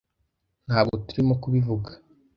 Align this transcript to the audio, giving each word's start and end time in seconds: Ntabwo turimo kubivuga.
Ntabwo 0.67 0.93
turimo 1.07 1.33
kubivuga. 1.41 1.89